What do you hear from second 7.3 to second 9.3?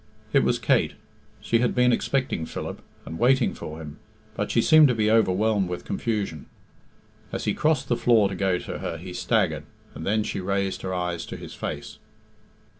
As he crossed the floor to go to her, he